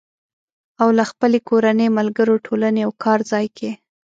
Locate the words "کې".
3.57-3.71